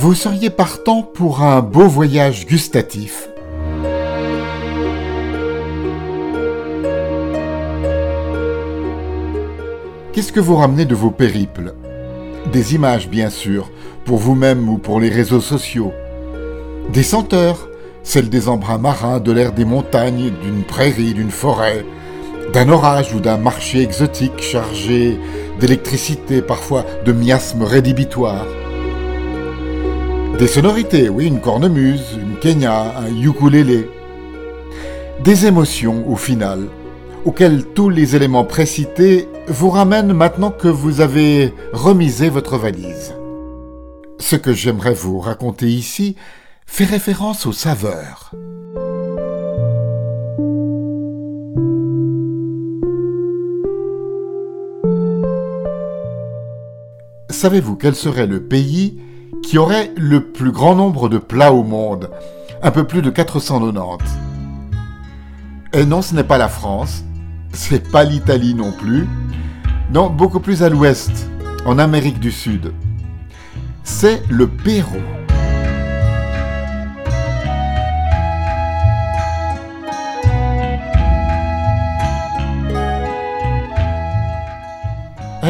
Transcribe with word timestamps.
Vous 0.00 0.14
seriez 0.14 0.48
partant 0.48 1.02
pour 1.02 1.42
un 1.42 1.60
beau 1.60 1.88
voyage 1.88 2.46
gustatif 2.46 3.28
Qu'est-ce 10.12 10.32
que 10.32 10.38
vous 10.38 10.54
ramenez 10.54 10.84
de 10.84 10.94
vos 10.94 11.10
périples? 11.10 11.74
Des 12.52 12.76
images, 12.76 13.08
bien 13.08 13.28
sûr, 13.28 13.72
pour 14.04 14.18
vous-même 14.18 14.68
ou 14.68 14.78
pour 14.78 15.00
les 15.00 15.08
réseaux 15.08 15.40
sociaux. 15.40 15.92
Des 16.92 17.02
senteurs, 17.02 17.68
celles 18.04 18.30
des 18.30 18.48
embruns 18.48 18.78
marins, 18.78 19.18
de 19.18 19.32
l'air 19.32 19.52
des 19.52 19.64
montagnes, 19.64 20.30
d'une 20.44 20.62
prairie, 20.62 21.12
d'une 21.12 21.32
forêt, 21.32 21.84
d'un 22.52 22.68
orage 22.68 23.14
ou 23.14 23.18
d'un 23.18 23.36
marché 23.36 23.82
exotique 23.82 24.40
chargé 24.42 25.18
d'électricité, 25.58 26.40
parfois 26.40 26.84
de 27.04 27.10
miasmes 27.10 27.64
rédhibitoires. 27.64 28.46
Des 30.38 30.46
sonorités, 30.46 31.08
oui, 31.08 31.26
une 31.26 31.40
cornemuse, 31.40 32.16
une 32.16 32.38
kenya, 32.38 32.96
un 32.96 33.12
ukulélé. 33.12 33.90
Des 35.24 35.46
émotions, 35.46 36.08
au 36.08 36.14
final, 36.14 36.68
auxquelles 37.24 37.64
tous 37.64 37.90
les 37.90 38.14
éléments 38.14 38.44
précités 38.44 39.28
vous 39.48 39.68
ramènent 39.68 40.12
maintenant 40.12 40.52
que 40.52 40.68
vous 40.68 41.00
avez 41.00 41.52
remisé 41.72 42.28
votre 42.28 42.56
valise. 42.56 43.16
Ce 44.20 44.36
que 44.36 44.52
j'aimerais 44.52 44.94
vous 44.94 45.18
raconter 45.18 45.66
ici 45.66 46.14
fait 46.66 46.84
référence 46.84 47.44
aux 47.44 47.52
saveurs. 47.52 48.30
Savez-vous 57.28 57.74
quel 57.74 57.96
serait 57.96 58.28
le 58.28 58.40
pays 58.40 58.98
qui 59.42 59.58
aurait 59.58 59.92
le 59.96 60.22
plus 60.22 60.52
grand 60.52 60.74
nombre 60.74 61.08
de 61.08 61.18
plats 61.18 61.52
au 61.52 61.62
monde 61.62 62.10
Un 62.62 62.70
peu 62.70 62.84
plus 62.84 63.02
de 63.02 63.10
490. 63.10 64.06
Et 65.72 65.84
non, 65.84 66.02
ce 66.02 66.14
n'est 66.14 66.24
pas 66.24 66.38
la 66.38 66.48
France, 66.48 67.04
c'est 67.52 67.90
pas 67.90 68.04
l'Italie 68.04 68.54
non 68.54 68.72
plus, 68.72 69.06
non, 69.92 70.10
beaucoup 70.10 70.40
plus 70.40 70.62
à 70.62 70.68
l'ouest, 70.68 71.28
en 71.64 71.78
Amérique 71.78 72.20
du 72.20 72.32
Sud. 72.32 72.72
C'est 73.84 74.22
le 74.28 74.46
Pérou. 74.48 74.96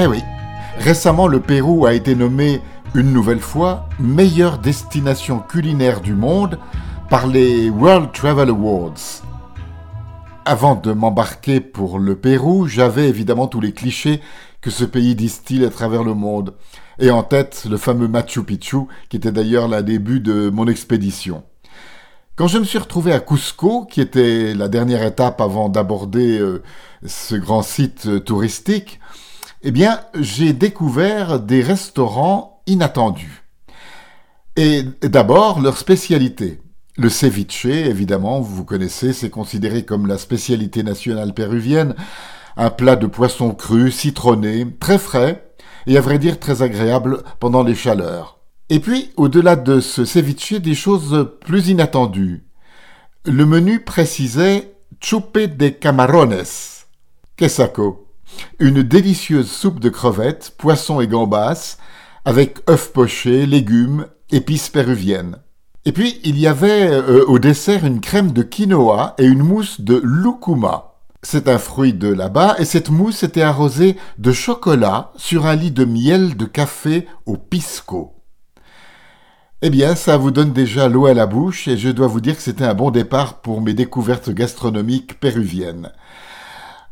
Eh 0.01 0.07
oui, 0.07 0.23
Récemment, 0.79 1.27
le 1.27 1.41
Pérou 1.41 1.87
a 1.87 1.93
été 1.93 2.15
nommé 2.15 2.61
une 2.95 3.13
nouvelle 3.13 3.41
fois 3.41 3.89
meilleure 4.01 4.59
destination 4.59 5.41
culinaire 5.41 6.01
du 6.01 6.15
monde 6.15 6.59
par 7.11 7.27
les 7.27 7.69
World 7.71 8.13
Travel 8.13 8.49
Awards. 8.49 9.23
Avant 10.45 10.75
de 10.75 10.93
m'embarquer 10.93 11.61
pour 11.61 11.99
le 11.99 12.17
Pérou, 12.17 12.67
j'avais 12.67 13.09
évidemment 13.09 13.47
tous 13.47 13.61
les 13.61 13.73
clichés 13.73 14.21
que 14.61 14.71
ce 14.71 14.85
pays 14.85 15.15
distille 15.15 15.65
à 15.65 15.71
travers 15.71 16.03
le 16.03 16.15
monde, 16.15 16.55
et 16.99 17.11
en 17.11 17.23
tête 17.23 17.67
le 17.71 17.77
fameux 17.77 18.09
Machu 18.09 18.43
Picchu, 18.43 18.79
qui 19.09 19.19
était 19.19 19.33
d'ailleurs 19.33 19.69
la 19.69 19.83
début 19.83 20.21
de 20.21 20.51
mon 20.51 20.67
expédition. 20.67 21.45
Quand 22.37 22.47
je 22.47 22.59
me 22.59 22.65
suis 22.65 22.79
retrouvé 22.79 23.13
à 23.13 23.21
Cusco, 23.21 23.85
qui 23.85 24.01
était 24.01 24.55
la 24.55 24.69
dernière 24.69 25.03
étape 25.03 25.41
avant 25.41 25.69
d'aborder 25.69 26.39
euh, 26.39 26.63
ce 27.05 27.35
grand 27.35 27.63
site 27.63 28.07
euh, 28.07 28.21
touristique, 28.21 29.01
eh 29.63 29.73
bien, 29.73 30.01
j'ai 30.15 30.53
découvert 30.53 31.41
des 31.41 31.63
restaurants 31.63 32.58
inattendus. 32.69 33.43
Et 34.57 34.83
d'abord, 35.03 35.61
leur 35.61 35.77
spécialité. 35.77 36.61
Le 36.97 37.09
ceviche, 37.09 37.65
évidemment, 37.65 38.41
vous 38.41 38.65
connaissez, 38.65 39.13
c'est 39.13 39.31
considéré 39.31 39.85
comme 39.85 40.07
la 40.07 40.19
spécialité 40.19 40.83
nationale 40.83 41.33
péruvienne, 41.33 41.95
un 42.57 42.71
plat 42.71 42.97
de 42.97 43.07
poisson 43.07 43.55
cru, 43.55 43.93
citronné, 43.93 44.67
très 44.81 44.99
frais, 44.99 45.53
et 45.87 45.97
à 45.97 46.01
vrai 46.01 46.19
dire 46.19 46.41
très 46.41 46.63
agréable 46.63 47.23
pendant 47.39 47.63
les 47.63 47.75
chaleurs. 47.75 48.41
Et 48.69 48.81
puis, 48.81 49.13
au-delà 49.17 49.57
de 49.57 49.81
ce 49.81 50.05
ceviche, 50.05 50.55
des 50.55 50.75
choses 50.75 51.31
plus 51.41 51.69
inattendues. 51.69 52.45
Le 53.25 53.47
menu 53.47 53.81
précisait 53.81 54.75
chupe 55.01 55.39
de 55.39 55.69
camarones. 55.69 56.43
Qu'est-ce 57.37 57.63
une 58.59 58.83
délicieuse 58.83 59.51
soupe 59.51 59.81
de 59.81 59.89
crevettes, 59.89 60.53
poissons 60.59 61.01
et 61.01 61.07
gambas, 61.07 61.79
avec 62.29 62.59
œufs 62.69 62.93
pochés, 62.93 63.47
légumes, 63.47 64.05
épices 64.31 64.69
péruviennes. 64.69 65.39
Et 65.87 65.93
puis, 65.93 66.21
il 66.25 66.39
y 66.39 66.47
avait 66.47 66.87
euh, 66.87 67.25
au 67.25 67.39
dessert 67.39 67.87
une 67.87 68.03
crème 68.03 68.33
de 68.33 68.43
quinoa 68.43 69.15
et 69.17 69.25
une 69.25 69.43
mousse 69.43 69.81
de 69.81 69.99
lucuma. 70.05 70.97
C'est 71.23 71.49
un 71.49 71.57
fruit 71.57 71.95
de 71.95 72.13
là-bas, 72.13 72.57
et 72.59 72.67
cette 72.67 72.91
mousse 72.91 73.23
était 73.23 73.41
arrosée 73.41 73.97
de 74.19 74.31
chocolat 74.31 75.11
sur 75.17 75.47
un 75.47 75.57
lit 75.57 75.71
de 75.71 75.87
miel 75.87 76.37
de 76.37 76.45
café 76.45 77.09
au 77.25 77.39
pisco. 77.39 78.13
Eh 79.63 79.71
bien, 79.71 79.95
ça 79.95 80.19
vous 80.19 80.31
donne 80.31 80.53
déjà 80.53 80.87
l'eau 80.91 81.07
à 81.07 81.15
la 81.15 81.25
bouche, 81.25 81.67
et 81.67 81.79
je 81.79 81.89
dois 81.89 82.09
vous 82.09 82.21
dire 82.21 82.37
que 82.37 82.43
c'était 82.43 82.67
un 82.67 82.75
bon 82.75 82.91
départ 82.91 83.41
pour 83.41 83.63
mes 83.63 83.73
découvertes 83.73 84.29
gastronomiques 84.29 85.19
péruviennes. 85.19 85.93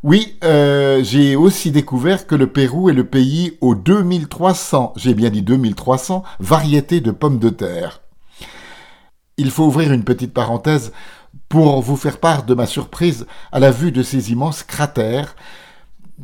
Oui, 0.09 0.39
euh, 0.45 1.03
j'ai 1.03 1.35
aussi 1.35 1.73
découvert 1.73 2.29
que 2.29 2.37
le 2.37 2.47
Pérou 2.47 2.89
est 2.89 2.93
le 2.93 3.09
pays 3.09 3.59
aux 3.61 3.75
2300, 3.75 4.93
j'ai 4.95 5.15
bien 5.15 5.31
dit 5.31 5.43
2300, 5.43 6.23
variétés 6.39 7.01
de 7.01 7.11
pommes 7.11 7.41
de 7.41 7.49
terre. 7.49 8.03
Il 9.37 9.51
faut 9.51 9.65
ouvrir 9.65 9.93
une 9.93 10.05
petite 10.05 10.33
parenthèse 10.33 10.93
pour 11.49 11.83
vous 11.83 11.97
faire 11.97 12.21
part 12.21 12.45
de 12.45 12.55
ma 12.55 12.67
surprise 12.67 13.27
à 13.51 13.59
la 13.59 13.73
vue 13.73 13.91
de 13.91 14.05
ces 14.05 14.31
immenses 14.31 14.63
cratères, 14.63 15.35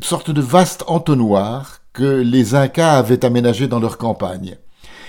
sorte 0.00 0.30
de 0.30 0.40
vastes 0.40 0.84
entonnoirs 0.86 1.80
que 1.92 2.20
les 2.20 2.54
Incas 2.54 2.96
avaient 2.96 3.24
aménagés 3.24 3.66
dans 3.66 3.80
leur 3.80 3.98
campagne. 3.98 4.58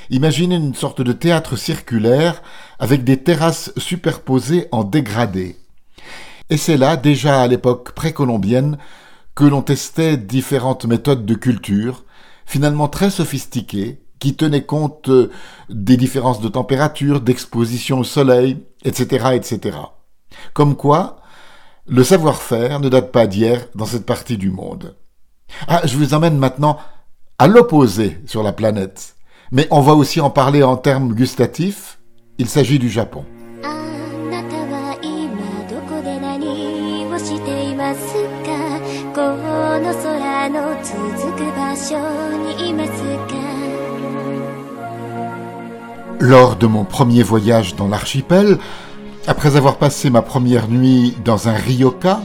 Imaginez 0.10 0.56
une 0.56 0.74
sorte 0.74 1.04
de 1.04 1.14
théâtre 1.14 1.58
circulaire 1.58 2.42
avec 2.80 3.04
des 3.04 3.22
terrasses 3.22 3.72
superposées 3.78 4.68
en 4.72 4.84
dégradé. 4.84 5.58
Et 6.50 6.58
c'est 6.58 6.78
là, 6.78 6.98
déjà 6.98 7.42
à 7.42 7.48
l'époque 7.48 7.94
précolombienne, 7.94 8.78
que 9.36 9.46
l'on 9.46 9.62
testait 9.62 10.18
différentes 10.18 10.86
méthodes 10.86 11.26
de 11.26 11.34
culture, 11.34 12.04
finalement 12.46 12.88
très 12.88 13.10
sophistiquées, 13.10 14.04
qui 14.20 14.36
tenaient 14.36 14.66
compte 14.66 15.10
euh, 15.10 15.32
des 15.70 15.98
différences 15.98 16.40
de 16.40 16.48
température, 16.48 17.20
d'exposition 17.20 18.00
au 18.00 18.04
soleil, 18.04 18.64
etc., 18.86 19.32
etc. 19.34 19.78
Comme 20.54 20.76
quoi, 20.76 21.18
le 21.88 22.04
savoir-faire 22.04 22.80
ne 22.80 22.90
date 22.90 23.12
pas 23.12 23.28
d'hier 23.28 23.68
dans 23.76 23.86
cette 23.86 24.06
partie 24.06 24.38
du 24.38 24.50
monde. 24.50 24.96
Ah, 25.68 25.82
je 25.84 25.98
vous 25.98 26.14
emmène 26.14 26.38
maintenant 26.38 26.78
à 27.38 27.48
l'opposé 27.48 28.18
sur 28.26 28.44
la 28.44 28.54
planète. 28.54 29.16
Mais 29.52 29.68
on 29.72 29.82
va 29.82 29.94
aussi 29.94 30.22
en 30.22 30.30
parler 30.30 30.64
en 30.64 30.78
termes 30.78 31.14
gustatifs. 31.14 32.00
Il 32.38 32.48
s'agit 32.48 32.80
du 32.80 32.90
Japon. 32.90 33.26
Lors 46.22 46.56
de 46.56 46.66
mon 46.66 46.86
premier 46.86 47.24
voyage 47.24 47.76
dans 47.76 47.90
l'archipel, 47.90 48.58
après 49.28 49.58
avoir 49.58 49.78
passé 49.78 50.10
ma 50.10 50.22
première 50.22 50.70
nuit 50.70 51.14
dans 51.26 51.50
un 51.50 51.54
ryoka, 51.54 52.22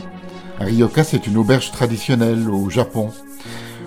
un 0.61 0.65
ryoka 0.65 1.03
c'est 1.03 1.27
une 1.27 1.37
auberge 1.37 1.73
traditionnelle 1.73 2.49
au 2.49 2.71
Japon, 2.71 3.11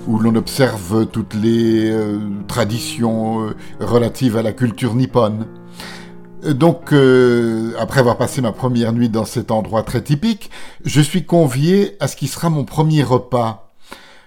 où 0.07 0.19
l'on 0.19 0.35
observe 0.35 1.05
toutes 1.05 1.35
les 1.35 1.89
euh, 1.89 2.19
traditions 2.49 3.41
euh, 3.41 3.55
relatives 3.79 4.35
à 4.35 4.41
la 4.41 4.51
culture 4.51 4.93
nippone. 4.93 5.45
Donc, 6.43 6.91
euh, 6.91 7.71
après 7.79 8.01
avoir 8.01 8.17
passé 8.17 8.41
ma 8.41 8.51
première 8.51 8.91
nuit 8.91 9.09
dans 9.09 9.25
cet 9.25 9.51
endroit 9.51 9.83
très 9.83 10.01
typique, 10.01 10.49
je 10.83 10.99
suis 10.99 11.23
convié 11.25 11.95
à 12.01 12.07
ce 12.07 12.17
qui 12.17 12.27
sera 12.27 12.49
mon 12.49 12.65
premier 12.65 13.03
repas 13.03 13.70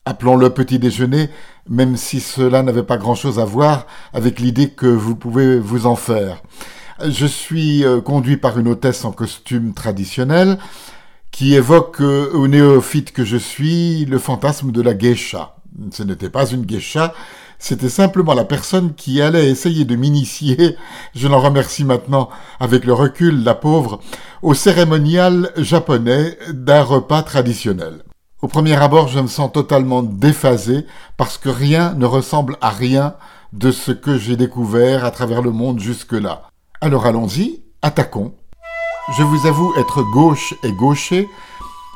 appelons-le 0.07 0.51
petit 0.51 0.79
déjeuner, 0.79 1.31
même 1.69 1.97
si 1.97 2.21
cela 2.21 2.63
n'avait 2.63 2.83
pas 2.83 2.99
grand-chose 2.99 3.39
à 3.39 3.45
voir 3.45 3.87
avec 4.13 4.41
l'idée 4.41 4.71
que 4.71 4.87
vous 4.87 5.17
pouvez 5.17 5.59
vous 5.59 5.87
en 5.87 5.97
faire. 5.97 6.43
Je 7.05 7.27
suis 7.27 7.85
euh, 7.85 8.01
conduit 8.01 8.37
par 8.37 8.59
une 8.59 8.69
hôtesse 8.69 9.05
en 9.05 9.13
costume 9.13 9.75
traditionnel 9.75 10.59
qui 11.31 11.55
évoque 11.55 12.01
euh, 12.01 12.31
au 12.33 12.47
néophyte 12.47 13.13
que 13.13 13.25
je 13.25 13.37
suis 13.37 14.05
le 14.05 14.19
fantasme 14.19 14.71
de 14.71 14.83
la 14.83 14.95
geisha. 14.95 15.57
Ce 15.91 16.05
n'était 16.05 16.31
pas 16.31 16.47
une 16.47 16.65
geisha, 16.65 17.13
c'était 17.59 17.89
simplement 17.89 18.35
la 18.35 18.45
personne 18.45 18.95
qui 18.95 19.21
allait 19.21 19.51
essayer 19.51 19.85
de 19.85 19.97
m'initier, 19.97 20.77
je 21.17 21.27
l'en 21.27 21.41
remercie 21.41 21.83
maintenant 21.83 22.29
avec 22.61 22.85
le 22.85 22.93
recul, 22.93 23.43
la 23.43 23.57
pauvre, 23.57 24.01
au 24.43 24.55
cérémonial 24.55 25.51
japonais 25.57 26.39
d'un 26.53 26.83
repas 26.83 27.23
traditionnel. 27.23 28.05
Au 28.45 28.47
premier 28.47 28.75
abord, 28.75 29.09
je 29.09 29.21
me 29.21 29.27
sens 29.27 29.51
totalement 29.51 30.03
déphasé 30.03 30.85
parce 31.17 31.39
que 31.39 31.49
rien 31.49 31.95
ne 31.95 32.05
ressemble 32.05 32.59
à 32.61 32.69
rien 32.69 33.15
de 33.55 33.71
ce 33.73 33.91
que 33.91 34.19
j'ai 34.19 34.37
découvert 34.37 35.07
à 35.07 35.11
travers 35.11 35.41
le 35.41 35.51
monde 35.51 35.81
jusque-là. 35.81 36.43
Alors 36.83 37.07
allons-y, 37.07 37.63
attaquons. 37.81 38.35
Je 39.17 39.23
vous 39.23 39.47
avoue 39.47 39.73
être 39.79 40.03
gauche 40.13 40.53
et 40.63 40.73
gaucher 40.73 41.27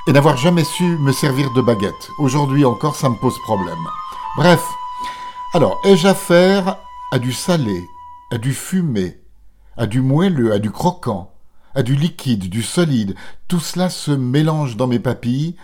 et 0.06 0.12
n'avoir 0.12 0.38
jamais 0.38 0.64
su 0.64 0.84
me 0.84 1.12
servir 1.12 1.52
de 1.52 1.60
baguette. 1.60 2.08
Aujourd'hui 2.18 2.64
encore, 2.64 2.96
ça 2.96 3.10
me 3.10 3.16
pose 3.16 3.38
problème. 3.40 3.86
Bref, 4.38 4.64
alors, 5.52 5.78
ai-je 5.84 6.08
affaire 6.08 6.78
à 7.12 7.18
du 7.18 7.34
salé, 7.34 7.84
à 8.32 8.38
du 8.38 8.54
fumé, 8.54 9.20
à 9.76 9.84
du 9.84 10.00
moelleux, 10.00 10.54
à 10.54 10.58
du 10.58 10.70
croquant, 10.70 11.30
à 11.74 11.82
du 11.82 11.94
liquide, 11.94 12.48
du 12.48 12.62
solide, 12.62 13.16
tout 13.48 13.60
cela 13.60 13.90
se 13.90 14.12
mélange 14.12 14.78
dans 14.78 14.86
mes 14.86 14.98
papilles 14.98 15.54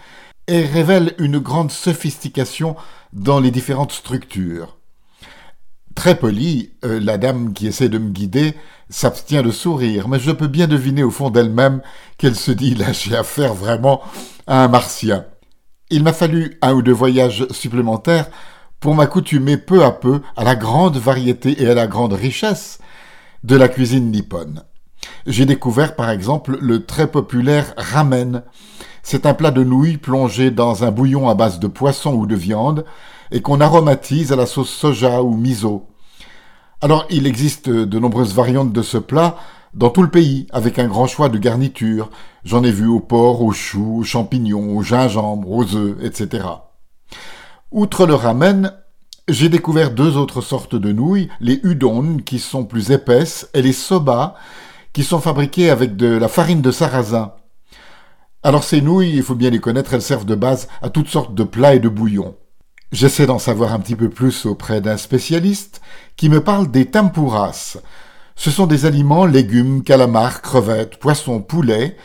et 0.47 0.65
révèle 0.65 1.15
une 1.19 1.39
grande 1.39 1.71
sophistication 1.71 2.77
dans 3.13 3.41
les 3.41 3.51
différentes 3.51 3.93
structures. 3.93 4.77
Très 5.95 6.17
polie, 6.17 6.73
euh, 6.85 6.99
la 7.01 7.19
dame 7.19 7.53
qui 7.53 7.67
essaie 7.67 7.89
de 7.89 7.99
me 7.99 8.11
guider 8.11 8.55
s'abstient 8.91 9.43
de 9.43 9.51
sourire, 9.51 10.09
mais 10.09 10.19
je 10.19 10.33
peux 10.33 10.49
bien 10.49 10.67
deviner 10.67 11.03
au 11.03 11.11
fond 11.11 11.31
d'elle-même 11.31 11.81
qu'elle 12.19 12.35
se 12.35 12.51
dit 12.51 12.75
là 12.75 12.93
j'ai 12.93 13.17
affaire 13.17 13.55
vraiment 13.55 14.03
à 14.47 14.65
un 14.65 14.69
martien. 14.69 15.25
Il 15.91 16.03
m'a 16.03 16.13
fallu 16.13 16.59
un 16.63 16.75
ou 16.75 16.83
deux 16.83 16.93
voyages 16.93 17.47
supplémentaires 17.51 18.29
pour 18.81 18.95
m'accoutumer 18.95 19.57
peu 19.57 19.85
à 19.85 19.93
peu 19.93 20.21
à 20.37 20.45
la 20.45 20.57
grande 20.57 20.97
variété 20.97 21.63
et 21.63 21.69
à 21.69 21.75
la 21.75 21.87
grande 21.87 22.13
richesse 22.13 22.81
de 23.45 23.57
la 23.57 23.69
cuisine 23.69 24.11
nippone. 24.11 24.65
J'ai 25.27 25.47
découvert 25.47 25.97
par 25.97 26.11
exemple 26.11 26.59
le 26.61 26.85
très 26.85 27.07
populaire 27.07 27.73
ramen. 27.77 28.43
C'est 29.07 29.27
un 29.27 29.35
plat 29.35 29.51
de 29.51 29.63
nouilles 29.63 29.99
plongé 29.99 30.51
dans 30.51 30.83
un 30.83 30.91
bouillon 30.91 31.29
à 31.29 31.35
base 31.35 31.61
de 31.61 31.67
poisson 31.67 32.15
ou 32.15 32.27
de 32.27 32.35
viande 32.35 32.87
et 33.31 33.43
qu'on 33.43 33.61
aromatise 33.61 34.33
à 34.33 34.37
la 34.37 34.47
sauce 34.47 34.71
soja 34.71 35.23
ou 35.23 35.37
miso. 35.37 35.89
Alors 36.81 37.07
il 37.11 37.27
existe 37.27 37.69
de 37.69 37.99
nombreuses 37.99 38.35
variantes 38.35 38.73
de 38.73 38.81
ce 38.81 38.97
plat 38.97 39.37
dans 39.75 39.91
tout 39.91 40.03
le 40.03 40.11
pays, 40.11 40.47
avec 40.53 40.79
un 40.79 40.89
grand 40.89 41.07
choix 41.07 41.29
de 41.29 41.37
garnitures. 41.37 42.09
J'en 42.45 42.65
ai 42.65 42.71
vu 42.71 42.87
au 42.87 42.99
porc, 42.99 43.43
aux 43.43 43.53
choux, 43.53 43.99
aux 43.99 44.05
champignons, 44.05 44.75
au 44.75 44.83
gingembre, 44.83 45.51
aux 45.51 45.75
œufs, 45.75 45.97
etc. 46.03 46.47
Outre 47.73 48.07
le 48.07 48.15
ramen, 48.15 48.73
j'ai 49.29 49.51
découvert 49.51 49.91
deux 49.91 50.17
autres 50.17 50.41
sortes 50.41 50.77
de 50.77 50.93
nouilles, 50.93 51.29
les 51.41 51.61
udon 51.63 52.17
qui 52.25 52.39
sont 52.39 52.65
plus 52.65 52.91
épaisses 52.91 53.51
et 53.53 53.61
les 53.61 53.73
soba 53.75 54.35
qui 54.95 55.05
sont 55.05 55.21
fabriquées 55.21 55.69
avec 55.69 55.95
de 55.95 56.07
la 56.07 56.29
farine 56.29 56.63
de 56.63 56.71
sarrasin. 56.71 57.35
Alors 58.47 58.63
ces 58.63 58.83
nouilles, 58.83 59.17
il 59.17 59.23
faut 59.23 59.35
bien 59.35 59.49
les 59.49 59.59
connaître, 59.59 59.95
elles 59.95 60.03
servent 60.03 60.27
de 60.27 60.35
base 60.35 60.69
à 60.83 60.91
toutes 60.91 61.09
sortes 61.09 61.35
de 61.35 61.45
plats 61.45 61.77
et 61.77 61.81
de 61.81 61.89
bouillons. 61.89 62.37
J'essaie 62.93 63.25
d'en 63.25 63.39
savoir 63.39 63.73
un 63.73 63.81
petit 63.81 63.97
peu 63.97 64.11
plus 64.11 64.45
auprès 64.45 64.83
d'un 64.83 64.99
spécialiste 64.99 65.81
qui 66.17 66.29
me 66.29 66.45
parle 66.45 66.71
des 66.71 66.85
tempuras. 66.85 67.79
Ce 68.37 68.51
sont 68.51 68.67
des 68.67 68.85
aliments, 68.85 69.25
légumes, 69.25 69.83
calamars, 69.83 70.43
crevettes, 70.43 70.99
poissons, 70.99 71.41
poulets, 71.41 71.97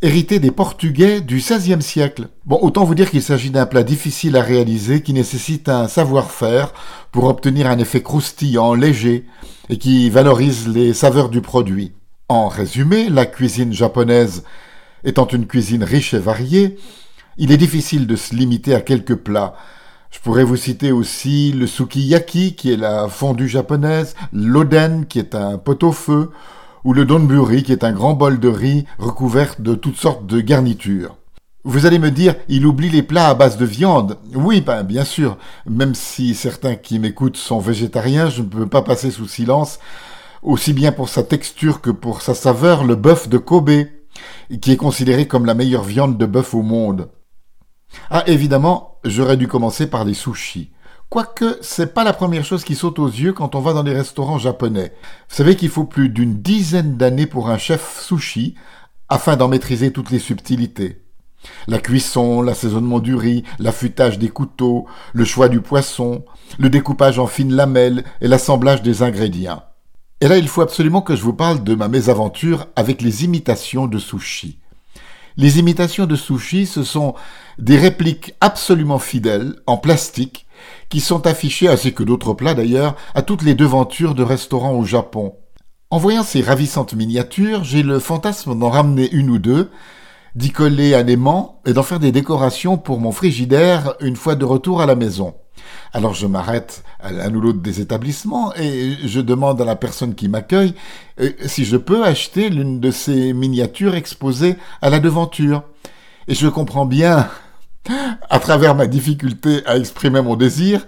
hérités 0.00 0.38
des 0.38 0.52
Portugais 0.52 1.20
du 1.20 1.38
XVIe 1.38 1.82
siècle. 1.82 2.28
Bon, 2.46 2.60
autant 2.62 2.84
vous 2.84 2.94
dire 2.94 3.10
qu'il 3.10 3.22
s'agit 3.22 3.50
d'un 3.50 3.66
plat 3.66 3.82
difficile 3.82 4.36
à 4.36 4.42
réaliser 4.42 5.02
qui 5.02 5.12
nécessite 5.12 5.68
un 5.68 5.88
savoir-faire 5.88 6.72
pour 7.10 7.24
obtenir 7.24 7.66
un 7.66 7.78
effet 7.80 8.00
croustillant, 8.00 8.74
léger, 8.74 9.26
et 9.68 9.76
qui 9.76 10.08
valorise 10.08 10.68
les 10.68 10.94
saveurs 10.94 11.30
du 11.30 11.40
produit. 11.40 11.94
En 12.28 12.46
résumé, 12.46 13.08
la 13.08 13.26
cuisine 13.26 13.72
japonaise 13.72 14.44
étant 15.04 15.26
une 15.26 15.46
cuisine 15.46 15.84
riche 15.84 16.14
et 16.14 16.18
variée, 16.18 16.76
il 17.38 17.52
est 17.52 17.56
difficile 17.56 18.06
de 18.06 18.16
se 18.16 18.34
limiter 18.34 18.74
à 18.74 18.80
quelques 18.80 19.16
plats, 19.16 19.54
je 20.10 20.18
pourrais 20.18 20.44
vous 20.44 20.56
citer 20.56 20.90
aussi 20.90 21.52
le 21.52 21.68
sukiyaki, 21.68 22.54
qui 22.56 22.72
est 22.72 22.76
la 22.76 23.08
fondue 23.08 23.48
japonaise, 23.48 24.16
l'oden, 24.32 25.06
qui 25.06 25.20
est 25.20 25.36
un 25.36 25.56
pot-au-feu, 25.56 26.32
ou 26.82 26.92
le 26.92 27.04
donburi, 27.04 27.62
qui 27.62 27.72
est 27.72 27.84
un 27.84 27.92
grand 27.92 28.14
bol 28.14 28.40
de 28.40 28.48
riz 28.48 28.86
recouvert 28.98 29.54
de 29.60 29.74
toutes 29.74 29.96
sortes 29.96 30.26
de 30.26 30.40
garnitures. 30.40 31.16
Vous 31.62 31.86
allez 31.86 31.98
me 31.98 32.10
dire, 32.10 32.34
il 32.48 32.66
oublie 32.66 32.90
les 32.90 33.02
plats 33.02 33.28
à 33.28 33.34
base 33.34 33.56
de 33.56 33.66
viande. 33.66 34.16
Oui, 34.34 34.62
ben, 34.62 34.82
bien 34.82 35.04
sûr. 35.04 35.36
Même 35.66 35.94
si 35.94 36.34
certains 36.34 36.74
qui 36.74 36.98
m'écoutent 36.98 37.36
sont 37.36 37.60
végétariens, 37.60 38.30
je 38.30 38.42
ne 38.42 38.48
peux 38.48 38.66
pas 38.66 38.82
passer 38.82 39.10
sous 39.10 39.28
silence, 39.28 39.78
aussi 40.42 40.72
bien 40.72 40.90
pour 40.90 41.08
sa 41.08 41.22
texture 41.22 41.80
que 41.80 41.90
pour 41.90 42.22
sa 42.22 42.34
saveur, 42.34 42.82
le 42.82 42.96
bœuf 42.96 43.28
de 43.28 43.38
Kobe, 43.38 43.70
qui 44.60 44.72
est 44.72 44.76
considéré 44.76 45.26
comme 45.26 45.46
la 45.46 45.54
meilleure 45.54 45.84
viande 45.84 46.18
de 46.18 46.26
bœuf 46.26 46.54
au 46.54 46.62
monde. 46.62 47.10
Ah, 48.10 48.24
évidemment, 48.26 48.98
j'aurais 49.04 49.36
dû 49.36 49.48
commencer 49.48 49.88
par 49.88 50.04
les 50.04 50.14
sushis. 50.14 50.72
Quoique, 51.08 51.58
c'est 51.60 51.92
pas 51.92 52.04
la 52.04 52.12
première 52.12 52.44
chose 52.44 52.62
qui 52.62 52.76
saute 52.76 53.00
aux 53.00 53.08
yeux 53.08 53.32
quand 53.32 53.56
on 53.56 53.60
va 53.60 53.72
dans 53.72 53.82
les 53.82 53.92
restaurants 53.92 54.38
japonais. 54.38 54.92
Vous 55.28 55.36
savez 55.36 55.56
qu'il 55.56 55.68
faut 55.68 55.84
plus 55.84 56.08
d'une 56.08 56.40
dizaine 56.40 56.96
d'années 56.96 57.26
pour 57.26 57.50
un 57.50 57.58
chef 57.58 58.00
sushi 58.00 58.54
afin 59.08 59.36
d'en 59.36 59.48
maîtriser 59.48 59.90
toutes 59.90 60.10
les 60.10 60.20
subtilités. 60.20 61.02
La 61.66 61.78
cuisson, 61.78 62.42
l'assaisonnement 62.42 63.00
du 63.00 63.16
riz, 63.16 63.42
l'affûtage 63.58 64.18
des 64.18 64.28
couteaux, 64.28 64.86
le 65.12 65.24
choix 65.24 65.48
du 65.48 65.60
poisson, 65.60 66.24
le 66.58 66.70
découpage 66.70 67.18
en 67.18 67.26
fines 67.26 67.54
lamelles 67.54 68.04
et 68.20 68.28
l'assemblage 68.28 68.82
des 68.82 69.02
ingrédients. 69.02 69.64
Et 70.22 70.28
là, 70.28 70.36
il 70.36 70.48
faut 70.48 70.60
absolument 70.60 71.00
que 71.00 71.16
je 71.16 71.22
vous 71.22 71.32
parle 71.32 71.64
de 71.64 71.74
ma 71.74 71.88
mésaventure 71.88 72.66
avec 72.76 73.00
les 73.00 73.24
imitations 73.24 73.86
de 73.86 73.98
sushi. 73.98 74.58
Les 75.38 75.58
imitations 75.58 76.04
de 76.04 76.16
sushi, 76.16 76.66
ce 76.66 76.82
sont 76.82 77.14
des 77.58 77.78
répliques 77.78 78.34
absolument 78.42 78.98
fidèles, 78.98 79.54
en 79.66 79.78
plastique, 79.78 80.46
qui 80.90 81.00
sont 81.00 81.26
affichées, 81.26 81.68
ainsi 81.68 81.94
que 81.94 82.02
d'autres 82.02 82.34
plats 82.34 82.52
d'ailleurs, 82.52 82.96
à 83.14 83.22
toutes 83.22 83.42
les 83.42 83.54
devantures 83.54 84.14
de 84.14 84.22
restaurants 84.22 84.74
au 84.74 84.84
Japon. 84.84 85.36
En 85.88 85.96
voyant 85.96 86.22
ces 86.22 86.42
ravissantes 86.42 86.92
miniatures, 86.92 87.64
j'ai 87.64 87.82
le 87.82 87.98
fantasme 87.98 88.58
d'en 88.58 88.68
ramener 88.68 89.10
une 89.12 89.30
ou 89.30 89.38
deux, 89.38 89.70
d'y 90.34 90.50
coller 90.50 90.94
un 90.94 91.06
aimant 91.06 91.62
et 91.66 91.72
d'en 91.72 91.82
faire 91.82 91.98
des 91.98 92.12
décorations 92.12 92.76
pour 92.76 93.00
mon 93.00 93.10
frigidaire 93.10 93.94
une 94.00 94.16
fois 94.16 94.34
de 94.34 94.44
retour 94.44 94.82
à 94.82 94.86
la 94.86 94.96
maison. 94.96 95.34
Alors 95.92 96.14
je 96.14 96.26
m'arrête 96.26 96.82
à 97.00 97.10
l'un 97.12 97.34
ou 97.34 97.40
l'autre 97.40 97.60
des 97.60 97.80
établissements 97.80 98.54
et 98.54 98.96
je 99.04 99.20
demande 99.20 99.60
à 99.60 99.64
la 99.64 99.76
personne 99.76 100.14
qui 100.14 100.28
m'accueille 100.28 100.74
euh, 101.20 101.30
si 101.46 101.64
je 101.64 101.76
peux 101.76 102.04
acheter 102.04 102.50
l'une 102.50 102.80
de 102.80 102.90
ces 102.90 103.32
miniatures 103.32 103.94
exposées 103.94 104.56
à 104.82 104.90
la 104.90 105.00
devanture. 105.00 105.62
Et 106.28 106.34
je 106.34 106.46
comprends 106.46 106.86
bien 106.86 107.28
à 108.28 108.38
travers 108.38 108.74
ma 108.74 108.86
difficulté 108.86 109.62
à 109.66 109.76
exprimer 109.76 110.20
mon 110.20 110.36
désir, 110.36 110.86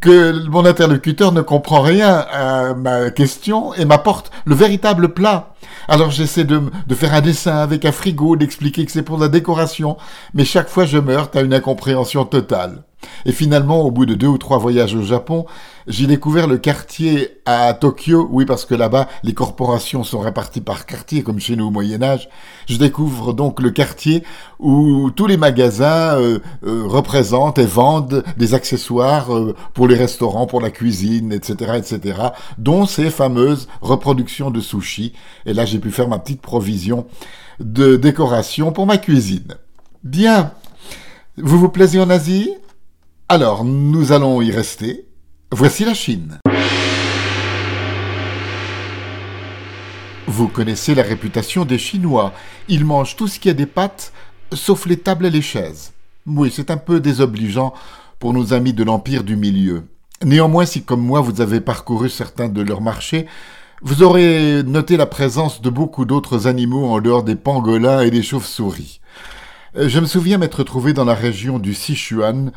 que 0.00 0.48
mon 0.48 0.64
interlocuteur 0.64 1.32
ne 1.32 1.42
comprend 1.42 1.80
rien 1.80 2.24
à 2.30 2.74
ma 2.74 3.10
question 3.10 3.74
et 3.74 3.84
m'apporte 3.84 4.30
le 4.44 4.54
véritable 4.54 5.12
plat. 5.12 5.49
Alors 5.88 6.10
j'essaie 6.10 6.44
de, 6.44 6.60
faire 6.94 7.14
un 7.14 7.20
dessin 7.20 7.56
avec 7.56 7.84
un 7.84 7.92
frigo, 7.92 8.36
d'expliquer 8.36 8.84
que 8.84 8.92
c'est 8.92 9.02
pour 9.02 9.18
la 9.18 9.28
décoration, 9.28 9.96
mais 10.34 10.44
chaque 10.44 10.68
fois 10.68 10.84
je 10.86 10.98
me 10.98 11.12
heurte 11.12 11.36
à 11.36 11.42
une 11.42 11.54
incompréhension 11.54 12.24
totale. 12.24 12.84
Et 13.24 13.32
finalement, 13.32 13.80
au 13.80 13.90
bout 13.90 14.06
de 14.06 14.14
deux 14.14 14.26
ou 14.26 14.38
trois 14.38 14.58
voyages 14.58 14.94
au 14.94 15.02
Japon, 15.02 15.46
j'ai 15.86 16.06
découvert 16.06 16.46
le 16.46 16.58
quartier 16.58 17.40
à 17.46 17.72
Tokyo, 17.74 18.28
oui 18.30 18.44
parce 18.44 18.64
que 18.64 18.74
là-bas, 18.74 19.08
les 19.22 19.34
corporations 19.34 20.04
sont 20.04 20.20
réparties 20.20 20.60
par 20.60 20.86
quartier, 20.86 21.22
comme 21.22 21.40
chez 21.40 21.56
nous 21.56 21.66
au 21.66 21.70
Moyen 21.70 22.02
Âge. 22.02 22.28
Je 22.68 22.76
découvre 22.76 23.32
donc 23.32 23.60
le 23.60 23.70
quartier 23.70 24.22
où 24.58 25.10
tous 25.10 25.26
les 25.26 25.36
magasins 25.36 26.18
euh, 26.18 26.38
euh, 26.64 26.82
représentent 26.86 27.58
et 27.58 27.66
vendent 27.66 28.22
des 28.36 28.54
accessoires 28.54 29.34
euh, 29.34 29.54
pour 29.74 29.88
les 29.88 29.96
restaurants, 29.96 30.46
pour 30.46 30.60
la 30.60 30.70
cuisine, 30.70 31.32
etc., 31.32 31.72
etc., 31.78 32.18
dont 32.58 32.86
ces 32.86 33.10
fameuses 33.10 33.68
reproductions 33.80 34.50
de 34.50 34.60
sushi. 34.60 35.12
Là, 35.54 35.64
j'ai 35.64 35.78
pu 35.78 35.90
faire 35.90 36.08
ma 36.08 36.18
petite 36.18 36.40
provision 36.40 37.06
de 37.58 37.96
décoration 37.96 38.72
pour 38.72 38.86
ma 38.86 38.98
cuisine. 38.98 39.56
Bien. 40.02 40.52
Vous 41.36 41.58
vous 41.58 41.68
plaisez 41.68 42.00
en 42.00 42.10
Asie? 42.10 42.50
Alors, 43.28 43.64
nous 43.64 44.12
allons 44.12 44.40
y 44.42 44.50
rester. 44.50 45.06
Voici 45.52 45.84
la 45.84 45.94
Chine. 45.94 46.38
Vous 50.26 50.48
connaissez 50.48 50.94
la 50.94 51.02
réputation 51.02 51.64
des 51.64 51.78
Chinois. 51.78 52.32
Ils 52.68 52.84
mangent 52.84 53.16
tout 53.16 53.28
ce 53.28 53.38
qui 53.38 53.50
a 53.50 53.54
des 53.54 53.66
pattes, 53.66 54.12
sauf 54.52 54.86
les 54.86 54.96
tables 54.96 55.26
et 55.26 55.30
les 55.30 55.42
chaises. 55.42 55.92
Oui, 56.26 56.52
c'est 56.54 56.70
un 56.70 56.76
peu 56.76 57.00
désobligeant 57.00 57.74
pour 58.18 58.32
nos 58.32 58.52
amis 58.52 58.72
de 58.72 58.84
l'Empire 58.84 59.24
du 59.24 59.36
Milieu. 59.36 59.84
Néanmoins, 60.24 60.66
si 60.66 60.82
comme 60.82 61.00
moi 61.00 61.20
vous 61.20 61.40
avez 61.40 61.60
parcouru 61.60 62.10
certains 62.10 62.48
de 62.48 62.62
leurs 62.62 62.82
marchés, 62.82 63.26
vous 63.82 64.02
aurez 64.02 64.62
noté 64.62 64.96
la 64.96 65.06
présence 65.06 65.62
de 65.62 65.70
beaucoup 65.70 66.04
d'autres 66.04 66.46
animaux 66.46 66.86
en 66.86 67.00
dehors 67.00 67.22
des 67.22 67.36
pangolins 67.36 68.02
et 68.02 68.10
des 68.10 68.22
chauves-souris. 68.22 69.00
Je 69.74 70.00
me 70.00 70.06
souviens 70.06 70.36
m'être 70.36 70.64
trouvé 70.64 70.92
dans 70.92 71.04
la 71.04 71.14
région 71.14 71.58
du 71.58 71.72
Sichuan 71.72 72.52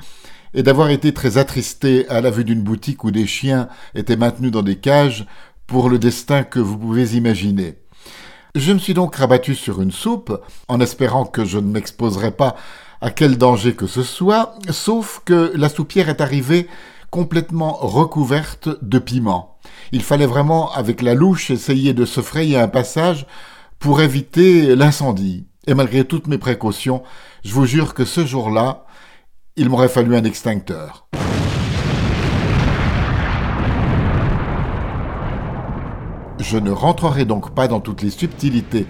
et 0.54 0.64
d'avoir 0.64 0.90
été 0.90 1.14
très 1.14 1.38
attristé 1.38 2.08
à 2.10 2.20
la 2.20 2.30
vue 2.30 2.44
d'une 2.44 2.62
boutique 2.62 3.04
où 3.04 3.12
des 3.12 3.26
chiens 3.26 3.70
étaient 3.96 4.18
maintenus 4.18 4.52
dans 4.52 4.64
des 4.64 4.76
cages 4.76 5.26
pour 5.66 5.90
le 5.90 5.98
destin 5.98 6.44
que 6.44 6.60
vous 6.60 6.78
pouvez 6.78 7.16
imaginer. 7.16 7.78
Je 8.56 8.74
me 8.74 8.80
suis 8.80 8.94
donc 8.94 9.16
rabattu 9.16 9.56
sur 9.56 9.82
une 9.82 9.92
soupe, 9.92 10.38
en 10.68 10.80
espérant 10.80 11.26
que 11.26 11.46
je 11.46 11.58
ne 11.58 11.72
m'exposerais 11.72 12.32
pas 12.32 12.56
à 13.02 13.12
quel 13.12 13.38
danger 13.38 13.76
que 13.76 13.88
ce 13.88 14.04
soit, 14.04 14.56
sauf 14.70 15.22
que 15.26 15.54
la 15.56 15.70
soupière 15.70 16.10
est 16.10 16.22
arrivée 16.22 16.68
complètement 17.10 17.74
recouverte 17.74 18.70
de 18.82 19.00
piment. 19.00 19.53
Il 19.92 20.02
fallait 20.04 20.26
vraiment, 20.26 20.72
avec 20.74 21.02
la 21.02 21.14
louche, 21.14 21.52
essayer 21.52 21.94
de 21.94 22.06
se 22.06 22.22
frayer 22.22 22.58
un 22.58 22.68
passage 22.68 23.26
pour 23.80 24.02
éviter 24.02 24.76
l'incendie. 24.76 25.46
Et 25.68 25.74
malgré 25.74 26.06
toutes 26.06 26.28
mes 26.28 26.38
précautions, 26.38 27.04
je 27.44 27.54
vous 27.54 27.66
jure 27.66 27.94
que 27.94 28.06
ce 28.06 28.26
jour-là, 28.26 28.86
il 29.56 29.70
m'aurait 29.70 29.90
fallu 29.90 30.16
un 30.16 30.24
extincteur. 30.24 31.08
Je 36.40 36.58
ne 36.58 36.72
rentrerai 36.72 37.26
donc 37.26 37.54
pas 37.54 37.68
dans 37.68 37.80
toutes 37.80 38.02
les 38.02 38.10
subtilités 38.10 38.86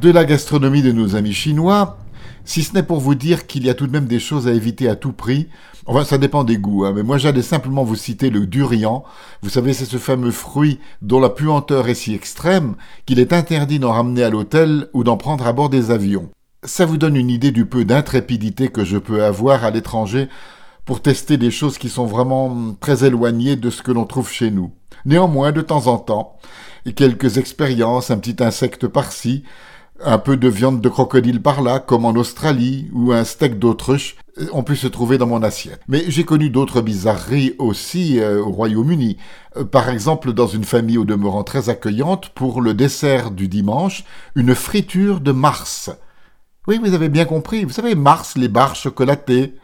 de 0.00 0.10
la 0.10 0.24
gastronomie 0.24 0.82
de 0.82 0.92
nos 0.92 1.16
amis 1.16 1.32
chinois, 1.32 1.98
si 2.44 2.62
ce 2.62 2.74
n'est 2.74 2.82
pour 2.82 3.00
vous 3.00 3.14
dire 3.14 3.46
qu'il 3.46 3.64
y 3.64 3.70
a 3.70 3.74
tout 3.74 3.86
de 3.86 3.92
même 3.92 4.06
des 4.06 4.18
choses 4.18 4.46
à 4.48 4.52
éviter 4.52 4.88
à 4.88 4.96
tout 4.96 5.12
prix. 5.12 5.48
Enfin, 5.86 6.04
ça 6.04 6.18
dépend 6.18 6.44
des 6.44 6.56
goûts, 6.56 6.84
hein, 6.84 6.92
mais 6.94 7.02
moi 7.02 7.18
j'allais 7.18 7.42
simplement 7.42 7.84
vous 7.84 7.96
citer 7.96 8.30
le 8.30 8.46
durian. 8.46 9.04
Vous 9.42 9.50
savez, 9.50 9.72
c'est 9.72 9.84
ce 9.84 9.98
fameux 9.98 10.30
fruit 10.30 10.80
dont 11.02 11.20
la 11.20 11.30
puanteur 11.30 11.88
est 11.88 11.94
si 11.94 12.14
extrême 12.14 12.74
qu'il 13.06 13.18
est 13.18 13.32
interdit 13.32 13.78
d'en 13.78 13.92
ramener 13.92 14.22
à 14.22 14.30
l'hôtel 14.30 14.88
ou 14.92 15.04
d'en 15.04 15.16
prendre 15.16 15.46
à 15.46 15.52
bord 15.52 15.68
des 15.68 15.90
avions. 15.90 16.30
Ça 16.64 16.86
vous 16.86 16.96
donne 16.96 17.16
une 17.16 17.30
idée 17.30 17.50
du 17.50 17.66
peu 17.66 17.84
d'intrépidité 17.84 18.68
que 18.68 18.84
je 18.84 18.96
peux 18.96 19.24
avoir 19.24 19.64
à 19.64 19.70
l'étranger 19.70 20.28
pour 20.86 21.02
tester 21.02 21.36
des 21.36 21.50
choses 21.50 21.78
qui 21.78 21.88
sont 21.88 22.06
vraiment 22.06 22.74
très 22.80 23.04
éloignées 23.04 23.56
de 23.56 23.70
ce 23.70 23.82
que 23.82 23.92
l'on 23.92 24.04
trouve 24.04 24.30
chez 24.30 24.50
nous. 24.50 24.72
Néanmoins, 25.06 25.52
de 25.52 25.60
temps 25.60 25.86
en 25.86 25.98
temps, 25.98 26.36
quelques 26.92 27.38
expériences, 27.38 28.10
un 28.10 28.18
petit 28.18 28.42
insecte 28.42 28.86
par-ci, 28.86 29.44
un 30.04 30.18
peu 30.18 30.36
de 30.36 30.48
viande 30.48 30.80
de 30.80 30.88
crocodile 30.88 31.42
par 31.42 31.62
là, 31.62 31.78
comme 31.78 32.04
en 32.04 32.12
Australie, 32.12 32.90
ou 32.92 33.12
un 33.12 33.24
steak 33.24 33.58
d'autruche, 33.58 34.16
ont 34.52 34.62
pu 34.62 34.76
se 34.76 34.86
trouver 34.86 35.18
dans 35.18 35.26
mon 35.26 35.42
assiette. 35.42 35.80
Mais 35.88 36.04
j'ai 36.08 36.24
connu 36.24 36.50
d'autres 36.50 36.82
bizarreries 36.82 37.54
aussi 37.58 38.20
euh, 38.20 38.42
au 38.42 38.50
Royaume-Uni. 38.50 39.16
Euh, 39.56 39.64
par 39.64 39.88
exemple, 39.88 40.32
dans 40.32 40.46
une 40.46 40.64
famille 40.64 40.98
au 40.98 41.04
demeurant 41.04 41.44
très 41.44 41.68
accueillante, 41.68 42.30
pour 42.30 42.60
le 42.60 42.74
dessert 42.74 43.30
du 43.30 43.48
dimanche, 43.48 44.04
une 44.34 44.54
friture 44.54 45.20
de 45.20 45.32
Mars. 45.32 45.90
Oui, 46.66 46.80
vous 46.82 46.94
avez 46.94 47.08
bien 47.08 47.24
compris, 47.24 47.64
vous 47.64 47.70
savez, 47.70 47.94
Mars, 47.94 48.36
les 48.36 48.48
barres 48.48 48.76
chocolatées. 48.76 49.54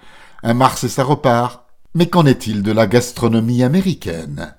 Un 0.42 0.54
Mars 0.54 0.84
et 0.84 0.88
ça 0.88 1.04
repart. 1.04 1.64
Mais 1.94 2.06
qu'en 2.06 2.24
est-il 2.24 2.62
de 2.62 2.72
la 2.72 2.86
gastronomie 2.86 3.64
américaine? 3.64 4.54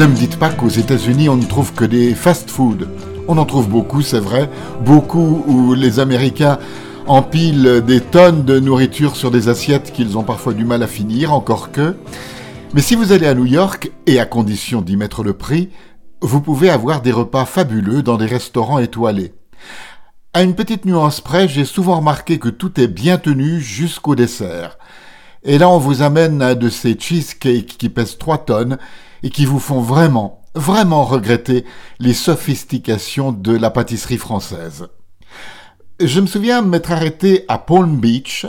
Ne 0.00 0.06
me 0.06 0.14
dites 0.14 0.38
pas 0.38 0.48
qu'aux 0.48 0.70
États-Unis, 0.70 1.28
on 1.28 1.36
ne 1.36 1.44
trouve 1.44 1.74
que 1.74 1.84
des 1.84 2.14
fast-food. 2.14 2.88
On 3.28 3.36
en 3.36 3.44
trouve 3.44 3.68
beaucoup, 3.68 4.00
c'est 4.00 4.18
vrai. 4.18 4.48
Beaucoup 4.82 5.44
où 5.46 5.74
les 5.74 6.00
Américains 6.00 6.58
empilent 7.06 7.82
des 7.86 8.00
tonnes 8.00 8.46
de 8.46 8.58
nourriture 8.58 9.14
sur 9.14 9.30
des 9.30 9.50
assiettes 9.50 9.92
qu'ils 9.92 10.16
ont 10.16 10.22
parfois 10.22 10.54
du 10.54 10.64
mal 10.64 10.82
à 10.82 10.86
finir, 10.86 11.34
encore 11.34 11.70
que. 11.70 11.96
Mais 12.72 12.80
si 12.80 12.94
vous 12.94 13.12
allez 13.12 13.26
à 13.26 13.34
New 13.34 13.44
York, 13.44 13.92
et 14.06 14.18
à 14.18 14.24
condition 14.24 14.80
d'y 14.80 14.96
mettre 14.96 15.22
le 15.22 15.34
prix, 15.34 15.68
vous 16.22 16.40
pouvez 16.40 16.70
avoir 16.70 17.02
des 17.02 17.12
repas 17.12 17.44
fabuleux 17.44 18.02
dans 18.02 18.16
des 18.16 18.24
restaurants 18.24 18.78
étoilés. 18.78 19.34
À 20.32 20.42
une 20.42 20.54
petite 20.54 20.86
nuance 20.86 21.20
près, 21.20 21.46
j'ai 21.46 21.66
souvent 21.66 21.98
remarqué 21.98 22.38
que 22.38 22.48
tout 22.48 22.80
est 22.80 22.88
bien 22.88 23.18
tenu 23.18 23.60
jusqu'au 23.60 24.14
dessert. 24.14 24.78
Et 25.42 25.58
là, 25.58 25.68
on 25.68 25.76
vous 25.76 26.00
amène 26.00 26.40
un 26.40 26.54
de 26.54 26.70
ces 26.70 26.98
cheesecakes 26.98 27.76
qui 27.76 27.90
pèsent 27.90 28.16
3 28.16 28.38
tonnes 28.46 28.78
et 29.22 29.30
qui 29.30 29.44
vous 29.44 29.58
font 29.58 29.80
vraiment, 29.80 30.42
vraiment 30.54 31.04
regretter 31.04 31.64
les 31.98 32.14
sophistications 32.14 33.32
de 33.32 33.56
la 33.56 33.70
pâtisserie 33.70 34.18
française. 34.18 34.88
Je 36.00 36.20
me 36.20 36.26
souviens 36.26 36.62
m'être 36.62 36.92
arrêté 36.92 37.44
à 37.48 37.58
Palm 37.58 37.98
Beach, 37.98 38.46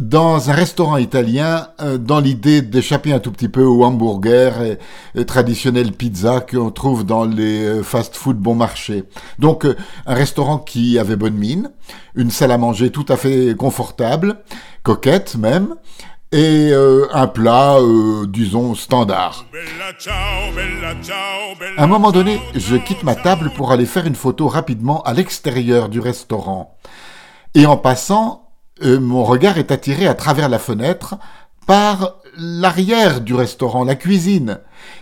dans 0.00 0.50
un 0.50 0.52
restaurant 0.52 0.96
italien, 0.96 1.68
euh, 1.80 1.98
dans 1.98 2.20
l'idée 2.20 2.62
d'échapper 2.62 3.12
un 3.12 3.18
tout 3.18 3.32
petit 3.32 3.48
peu 3.48 3.62
aux 3.62 3.84
hamburgers 3.84 4.76
et, 5.14 5.24
traditionnelles 5.24 5.92
pizzas 5.92 6.40
qu'on 6.40 6.70
trouve 6.70 7.04
dans 7.04 7.24
les 7.24 7.64
euh, 7.64 7.82
fast-food 7.82 8.36
bon 8.36 8.54
marché. 8.54 9.04
Donc, 9.38 9.64
euh, 9.64 9.76
un 10.06 10.14
restaurant 10.14 10.58
qui 10.58 10.98
avait 10.98 11.16
bonne 11.16 11.34
mine, 11.34 11.70
une 12.14 12.30
salle 12.30 12.52
à 12.52 12.58
manger 12.58 12.90
tout 12.90 13.06
à 13.08 13.16
fait 13.16 13.54
confortable, 13.56 14.36
coquette 14.82 15.36
même, 15.36 15.74
et 16.32 16.70
euh, 16.72 17.08
un 17.12 17.26
plat, 17.26 17.76
euh, 17.78 18.26
disons, 18.26 18.74
standard. 18.74 19.46
À 21.76 21.84
un 21.84 21.86
moment 21.88 22.12
donné, 22.12 22.40
je 22.54 22.76
quitte 22.76 23.02
ma 23.02 23.16
table 23.16 23.50
pour 23.56 23.72
aller 23.72 23.86
faire 23.86 24.06
une 24.06 24.14
photo 24.14 24.46
rapidement 24.46 25.02
à 25.02 25.12
l'extérieur 25.12 25.88
du 25.88 25.98
restaurant. 25.98 26.78
Et 27.54 27.66
en 27.66 27.76
passant, 27.76 28.48
euh, 28.84 29.00
mon 29.00 29.24
regard 29.24 29.58
est 29.58 29.72
attiré 29.72 30.06
à 30.06 30.14
travers 30.14 30.48
la 30.48 30.60
fenêtre 30.60 31.16
par 31.66 32.14
l'arrière 32.36 33.20
du 33.20 33.34
restaurant, 33.34 33.82
la 33.82 33.96
cuisine. 33.96 34.60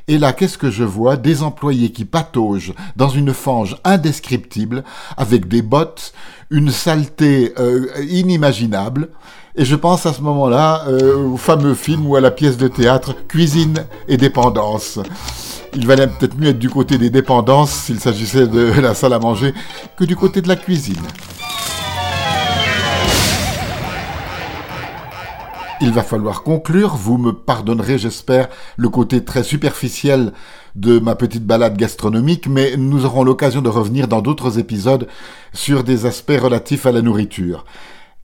Et 0.09 0.17
là, 0.17 0.33
qu'est-ce 0.33 0.57
que 0.57 0.71
je 0.71 0.85
vois? 0.85 1.17
Des 1.17 1.43
employés 1.43 1.93
qui 1.93 2.07
pataugent 2.07 2.73
dans 2.97 3.11
une 3.11 3.35
fange 3.35 3.77
indescriptible, 3.85 4.83
avec 5.19 5.47
des 5.47 5.63
bottes, 5.63 6.15
une 6.51 6.71
saleté 6.71 7.55
inimaginable. 8.09 9.11
Et 9.61 9.65
je 9.65 9.75
pense 9.75 10.07
à 10.07 10.13
ce 10.13 10.23
moment-là 10.23 10.85
euh, 10.87 11.17
au 11.17 11.37
fameux 11.37 11.75
film 11.75 12.07
ou 12.07 12.15
à 12.15 12.21
la 12.21 12.31
pièce 12.31 12.57
de 12.57 12.69
théâtre 12.69 13.17
Cuisine 13.27 13.87
et 14.07 14.17
dépendance. 14.17 15.01
Il 15.75 15.85
valait 15.85 16.07
peut-être 16.07 16.39
mieux 16.39 16.51
être 16.51 16.61
du 16.61 16.71
côté 16.71 16.97
des 16.97 17.11
dépendances 17.11 17.73
s'il 17.73 17.99
s'agissait 17.99 18.47
de 18.47 18.71
la 18.81 18.95
salle 18.95 19.15
à 19.15 19.19
manger 19.19 19.53
que 19.97 20.05
du 20.05 20.15
côté 20.15 20.43
de 20.43 20.49
la 20.49 20.55
cuisine. 20.55 21.03
Il 25.81 25.91
va 25.91 26.05
falloir 26.05 26.45
conclure, 26.45 26.95
vous 26.95 27.19
me 27.19 27.33
pardonnerez 27.33 27.99
j'espère 27.99 28.49
le 28.77 28.89
côté 28.89 29.25
très 29.25 29.43
superficiel 29.43 30.33
de 30.77 31.01
ma 31.01 31.17
petite 31.17 31.45
balade 31.45 31.77
gastronomique, 31.77 32.47
mais 32.47 32.77
nous 32.77 33.05
aurons 33.05 33.25
l'occasion 33.25 33.61
de 33.61 33.69
revenir 33.69 34.07
dans 34.07 34.23
d'autres 34.23 34.61
épisodes 34.61 35.09
sur 35.53 35.83
des 35.83 36.07
aspects 36.07 36.41
relatifs 36.41 36.87
à 36.87 36.93
la 36.93 37.03
nourriture 37.03 37.65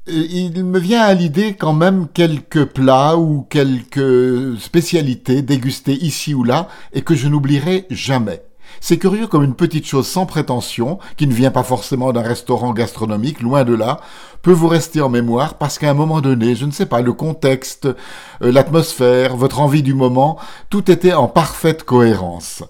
il 0.06 0.64
me 0.64 0.78
vient 0.78 1.02
à 1.02 1.14
l'idée 1.14 1.54
quand 1.54 1.72
même 1.72 2.08
quelques 2.12 2.66
plats 2.66 3.16
ou 3.16 3.46
quelques 3.48 4.58
spécialités 4.60 5.42
dégustées 5.42 5.94
ici 5.94 6.34
ou 6.34 6.44
là 6.44 6.68
et 6.92 7.02
que 7.02 7.14
je 7.14 7.28
n'oublierai 7.28 7.86
jamais. 7.90 8.42
C'est 8.80 8.98
curieux 8.98 9.26
comme 9.26 9.44
une 9.44 9.54
petite 9.54 9.86
chose 9.86 10.06
sans 10.06 10.26
prétention, 10.26 10.98
qui 11.16 11.26
ne 11.26 11.32
vient 11.32 11.50
pas 11.50 11.62
forcément 11.62 12.12
d'un 12.12 12.22
restaurant 12.22 12.72
gastronomique, 12.72 13.40
loin 13.40 13.64
de 13.64 13.74
là, 13.74 14.00
peut 14.42 14.52
vous 14.52 14.68
rester 14.68 15.00
en 15.00 15.08
mémoire 15.08 15.54
parce 15.54 15.78
qu'à 15.78 15.90
un 15.90 15.94
moment 15.94 16.20
donné, 16.20 16.54
je 16.54 16.66
ne 16.66 16.70
sais 16.70 16.86
pas, 16.86 17.00
le 17.00 17.12
contexte, 17.12 17.86
euh, 17.86 18.52
l'atmosphère, 18.52 19.36
votre 19.36 19.60
envie 19.60 19.82
du 19.82 19.94
moment, 19.94 20.38
tout 20.70 20.90
était 20.90 21.14
en 21.14 21.28
parfaite 21.28 21.84
cohérence. 21.84 22.62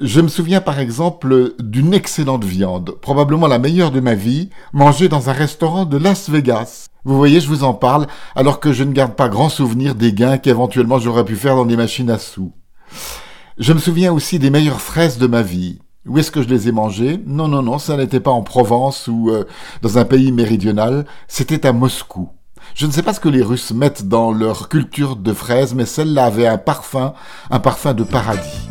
Je 0.00 0.22
me 0.22 0.28
souviens 0.28 0.62
par 0.62 0.78
exemple 0.78 1.52
d'une 1.58 1.92
excellente 1.92 2.44
viande, 2.44 2.92
probablement 3.02 3.46
la 3.46 3.58
meilleure 3.58 3.90
de 3.90 4.00
ma 4.00 4.14
vie, 4.14 4.48
mangée 4.72 5.08
dans 5.08 5.28
un 5.28 5.34
restaurant 5.34 5.84
de 5.84 5.98
Las 5.98 6.30
Vegas. 6.30 6.86
Vous 7.04 7.16
voyez, 7.16 7.40
je 7.40 7.48
vous 7.48 7.62
en 7.62 7.74
parle, 7.74 8.06
alors 8.34 8.58
que 8.58 8.72
je 8.72 8.84
ne 8.84 8.92
garde 8.92 9.14
pas 9.14 9.28
grand 9.28 9.50
souvenir 9.50 9.94
des 9.94 10.14
gains 10.14 10.38
qu'éventuellement 10.38 10.98
j'aurais 10.98 11.26
pu 11.26 11.36
faire 11.36 11.56
dans 11.56 11.66
des 11.66 11.76
machines 11.76 12.08
à 12.08 12.18
sous. 12.18 12.52
Je 13.58 13.74
me 13.74 13.78
souviens 13.78 14.14
aussi 14.14 14.38
des 14.38 14.48
meilleures 14.48 14.80
fraises 14.80 15.18
de 15.18 15.26
ma 15.26 15.42
vie. 15.42 15.78
Où 16.06 16.18
est-ce 16.18 16.30
que 16.30 16.42
je 16.42 16.48
les 16.48 16.68
ai 16.68 16.72
mangées? 16.72 17.20
Non, 17.26 17.46
non, 17.46 17.62
non, 17.62 17.78
ça 17.78 17.98
n'était 17.98 18.18
pas 18.18 18.30
en 18.30 18.42
Provence 18.42 19.08
ou 19.08 19.28
euh, 19.30 19.44
dans 19.82 19.98
un 19.98 20.06
pays 20.06 20.32
méridional, 20.32 21.04
c'était 21.28 21.66
à 21.66 21.72
Moscou. 21.72 22.30
Je 22.74 22.86
ne 22.86 22.92
sais 22.92 23.02
pas 23.02 23.12
ce 23.12 23.20
que 23.20 23.28
les 23.28 23.42
Russes 23.42 23.72
mettent 23.72 24.08
dans 24.08 24.32
leur 24.32 24.70
culture 24.70 25.16
de 25.16 25.32
fraises, 25.34 25.74
mais 25.74 25.84
celle-là 25.84 26.24
avait 26.24 26.46
un 26.46 26.58
parfum, 26.58 27.12
un 27.50 27.60
parfum 27.60 27.92
de 27.92 28.04
paradis. 28.04 28.70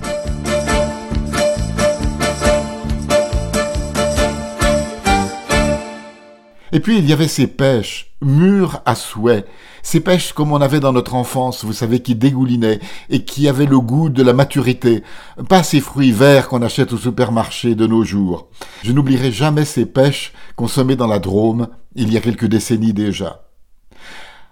Et 6.72 6.80
puis 6.80 6.98
il 6.98 7.10
y 7.10 7.14
avait 7.14 7.28
ces 7.28 7.48
pêches, 7.48 8.14
mûres 8.22 8.82
à 8.86 8.96
souhait, 8.96 9.46
ces 9.84 10.00
pêches 10.00 10.34
comme 10.34 10.52
on 10.52 10.62
avait 10.62 10.80
dans 10.80 10.94
notre 10.94 11.16
enfance, 11.16 11.66
vous 11.66 11.74
savez, 11.74 12.02
qui 12.02 12.16
dégoulinaient 12.16 12.80
et 13.10 13.24
qui 13.24 13.48
avaient 13.48 13.66
le 13.66 13.80
goût 13.80 14.10
de 14.10 14.24
la 14.24 14.34
maturité, 14.34 15.04
pas 15.50 15.64
ces 15.64 15.82
fruits 15.82 16.12
verts 16.12 16.48
qu'on 16.48 16.62
achète 16.62 16.94
au 16.94 16.98
supermarché 16.98 17.76
de 17.76 17.88
nos 17.88 18.04
jours. 18.04 18.48
Je 18.84 18.92
n'oublierai 18.92 19.32
jamais 19.32 19.66
ces 19.66 19.86
pêches 19.86 20.34
consommées 20.56 20.96
dans 20.96 21.08
la 21.08 21.20
Drôme 21.20 21.68
il 21.96 22.12
y 22.14 22.18
a 22.18 22.22
quelques 22.22 22.46
décennies 22.46 22.94
déjà. 22.94 23.44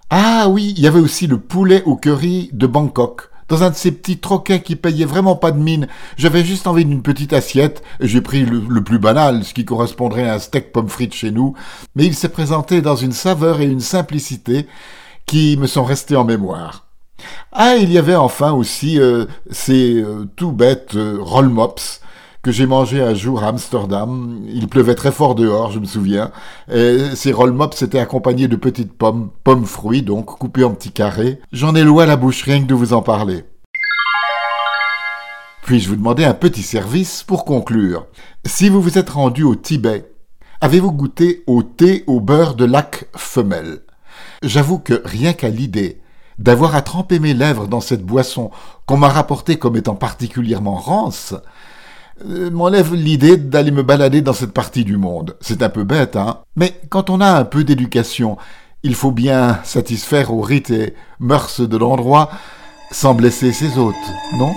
Ah 0.09 0.47
oui, 0.49 0.73
il 0.75 0.83
y 0.83 0.88
avait 0.88 0.99
aussi 0.99 1.27
le 1.27 1.39
poulet 1.39 1.83
au 1.85 1.95
curry 1.95 2.49
de 2.51 2.65
Bangkok, 2.65 3.28
dans 3.50 3.63
un 3.63 3.72
de 3.72 3.75
ces 3.75 3.91
petits 3.91 4.20
troquets 4.20 4.62
qui 4.62 4.75
payaient 4.75 5.06
vraiment 5.06 5.36
pas 5.36 5.51
de 5.51 5.60
mine. 5.60 5.88
J'avais 6.18 6.44
juste 6.44 6.68
envie 6.68 6.86
d'une 6.86 7.01
petite 7.01 7.34
assiette, 7.34 7.84
et 8.00 8.08
j'ai 8.08 8.22
pris 8.22 8.46
le, 8.46 8.84
plus 8.84 9.00
banal, 9.00 9.44
ce 9.44 9.53
qui 9.53 9.65
correspondrait 9.65 10.29
à 10.29 10.36
un 10.36 10.39
steak 10.39 10.72
pomme 10.72 10.89
frite 10.89 11.13
chez 11.13 11.32
nous, 11.32 11.56
mais 11.96 12.06
il 12.06 12.15
s'est 12.15 12.29
présenté 12.29 12.82
dans 12.82 12.96
une 12.96 13.12
saveur 13.12 13.60
et 13.60 13.65
une 13.65 13.79
simplicité 13.79 14.68
qui 15.25 15.58
me 15.58 15.68
sont 15.68 15.84
restés 15.84 16.15
en 16.15 16.24
mémoire. 16.24 16.86
Ah, 17.51 17.75
il 17.75 17.91
y 17.91 17.98
avait 17.98 18.15
enfin 18.15 18.51
aussi 18.53 19.00
euh, 19.00 19.25
ces 19.51 20.01
euh, 20.01 20.25
tout 20.36 20.51
bêtes 20.51 20.96
euh, 20.96 21.18
roll 21.20 21.50
mops 21.50 22.01
que 22.41 22.51
j'ai 22.51 22.65
mangé 22.65 23.01
un 23.01 23.13
jour 23.13 23.43
à 23.43 23.48
Amsterdam. 23.48 24.41
Il 24.48 24.67
pleuvait 24.67 24.96
très 24.96 25.12
fort 25.12 25.36
dehors, 25.36 25.72
je 25.72 25.79
me 25.79 25.86
souviens. 25.86 26.31
Et 26.72 26.98
ces 27.15 27.31
roll-mops 27.31 27.81
étaient 27.81 28.00
accompagnés 28.00 28.48
de 28.48 28.55
petites 28.55 28.93
pommes, 28.93 29.29
pommes 29.43 29.65
fruits 29.65 30.01
donc, 30.01 30.25
coupées 30.25 30.63
en 30.63 30.74
petits 30.74 30.91
carrés. 30.91 31.39
J'en 31.51 31.75
ai 31.75 31.84
loin 31.84 32.05
la 32.05 32.15
bouche 32.15 32.43
rien 32.43 32.62
que 32.62 32.67
de 32.67 32.75
vous 32.75 32.93
en 32.93 33.01
parler. 33.01 33.43
Puis-je 35.63 35.89
vous 35.89 35.98
demander 35.98 36.24
un 36.24 36.34
petit 36.34 36.63
service 36.63 37.24
pour 37.24 37.46
conclure? 37.46 38.08
Si 38.46 38.69
vous 38.69 38.81
vous 38.81 38.98
êtes 38.98 39.12
rendu 39.12 39.43
au 39.43 39.55
Tibet, 39.55 40.12
avez-vous 40.62 40.91
goûté 40.91 41.43
au 41.46 41.62
thé 41.62 42.03
au 42.08 42.22
beurre 42.22 42.55
de 42.55 42.65
lac 42.65 43.08
femelle? 43.15 43.81
J'avoue 44.41 44.79
que 44.79 45.01
rien 45.05 45.34
qu'à 45.34 45.50
l'idée 45.50 46.01
d'avoir 46.39 46.74
à 46.74 46.81
tremper 46.81 47.19
mes 47.19 47.34
lèvres 47.34 47.67
dans 47.67 47.81
cette 47.81 48.03
boisson 48.03 48.50
qu'on 48.86 48.98
m'a 48.98 49.10
rapportée 49.10 49.58
comme 49.58 49.75
étant 49.75 49.96
particulièrement 49.96 50.75
rance, 50.75 51.36
m'enlève 52.25 52.93
l'idée 52.93 53.38
d'aller 53.38 53.71
me 53.71 53.83
balader 53.83 54.21
dans 54.21 54.33
cette 54.33 54.53
partie 54.53 54.83
du 54.83 54.97
monde. 54.97 55.35
C'est 55.41 55.63
un 55.63 55.69
peu 55.69 55.83
bête, 55.83 56.15
hein 56.15 56.39
Mais 56.55 56.79
quand 56.89 57.09
on 57.09 57.21
a 57.21 57.31
un 57.31 57.45
peu 57.45 57.63
d'éducation, 57.63 58.38
il 58.83 58.95
faut 58.95 59.11
bien 59.11 59.59
satisfaire 59.63 60.33
aux 60.33 60.41
rites 60.41 60.69
et 60.69 60.93
mœurs 61.19 61.61
de 61.61 61.77
l'endroit 61.77 62.29
sans 62.91 63.13
blesser 63.13 63.51
ses 63.51 63.77
hôtes, 63.77 63.95
non? 64.38 64.53